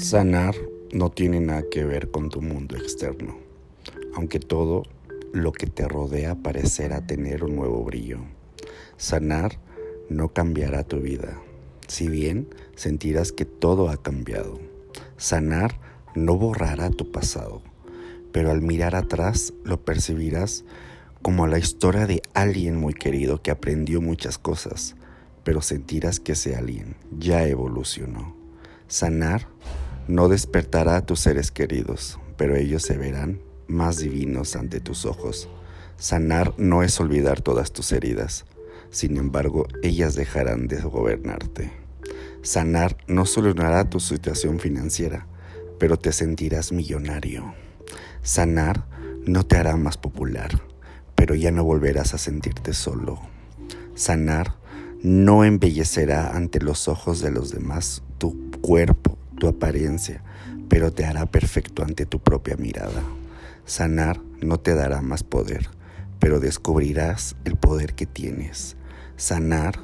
[0.00, 0.54] Sanar
[0.92, 3.36] no tiene nada que ver con tu mundo externo,
[4.14, 4.84] aunque todo
[5.34, 8.20] lo que te rodea parecerá tener un nuevo brillo.
[8.96, 9.58] Sanar
[10.08, 11.38] no cambiará tu vida,
[11.86, 14.58] si bien sentirás que todo ha cambiado.
[15.18, 15.78] Sanar
[16.14, 17.60] no borrará tu pasado,
[18.32, 20.64] pero al mirar atrás lo percibirás
[21.20, 24.96] como la historia de alguien muy querido que aprendió muchas cosas,
[25.44, 28.34] pero sentirás que ese alguien ya evolucionó.
[28.88, 29.46] Sanar
[30.10, 35.48] no despertará a tus seres queridos, pero ellos se verán más divinos ante tus ojos.
[35.98, 38.44] Sanar no es olvidar todas tus heridas,
[38.90, 41.70] sin embargo, ellas dejarán de gobernarte.
[42.42, 45.26] Sanar no solucionará tu situación financiera,
[45.78, 47.54] pero te sentirás millonario.
[48.22, 48.86] Sanar
[49.24, 50.60] no te hará más popular,
[51.14, 53.20] pero ya no volverás a sentirte solo.
[53.94, 54.56] Sanar
[55.02, 59.09] no embellecerá ante los ojos de los demás tu cuerpo
[59.40, 60.22] tu apariencia,
[60.68, 63.02] pero te hará perfecto ante tu propia mirada.
[63.64, 65.68] Sanar no te dará más poder,
[66.20, 68.76] pero descubrirás el poder que tienes.
[69.16, 69.80] Sanar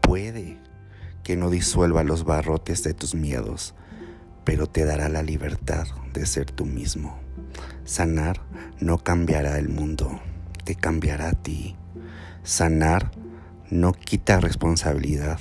[0.00, 0.58] puede
[1.22, 3.74] que no disuelva los barrotes de tus miedos,
[4.44, 7.20] pero te dará la libertad de ser tú mismo.
[7.84, 8.40] Sanar
[8.80, 10.20] no cambiará el mundo,
[10.64, 11.76] te cambiará a ti.
[12.42, 13.10] Sanar
[13.70, 15.38] no quita responsabilidad,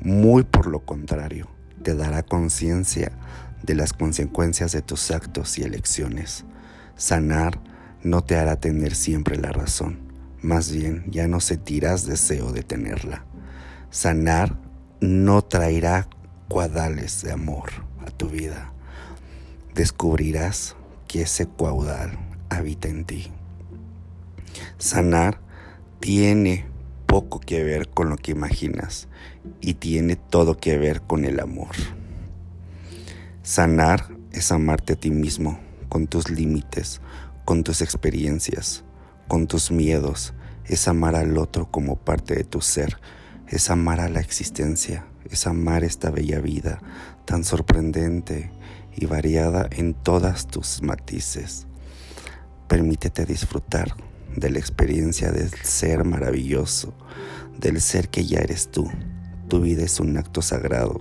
[0.00, 1.57] muy por lo contrario
[1.88, 3.12] te dará conciencia
[3.62, 6.44] de las consecuencias de tus actos y elecciones.
[6.96, 7.62] Sanar
[8.02, 9.98] no te hará tener siempre la razón,
[10.42, 13.24] más bien ya no sentirás deseo de tenerla.
[13.88, 14.58] Sanar
[15.00, 16.10] no traerá
[16.48, 17.70] cuadales de amor
[18.06, 18.70] a tu vida.
[19.74, 22.18] Descubrirás que ese caudal
[22.50, 23.32] habita en ti.
[24.76, 25.40] Sanar
[26.00, 26.66] tiene
[27.08, 29.08] poco que ver con lo que imaginas
[29.62, 31.74] y tiene todo que ver con el amor.
[33.42, 35.58] Sanar es amarte a ti mismo,
[35.88, 37.00] con tus límites,
[37.46, 38.84] con tus experiencias,
[39.26, 40.34] con tus miedos,
[40.66, 42.98] es amar al otro como parte de tu ser,
[43.48, 46.78] es amar a la existencia, es amar esta bella vida
[47.24, 48.50] tan sorprendente
[48.94, 51.66] y variada en todas tus matices.
[52.68, 53.94] Permítete disfrutar
[54.36, 56.94] de la experiencia del ser maravilloso,
[57.58, 58.90] del ser que ya eres tú.
[59.48, 61.00] Tu vida es un acto sagrado,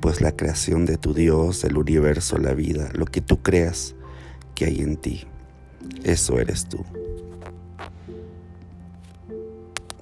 [0.00, 3.94] pues la creación de tu Dios, el universo, la vida, lo que tú creas
[4.54, 5.26] que hay en ti,
[6.02, 6.84] eso eres tú.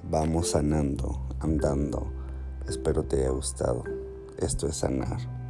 [0.09, 2.11] Vamos sanando, andando.
[2.67, 3.83] Espero te haya gustado.
[4.37, 5.42] Esto es sanar.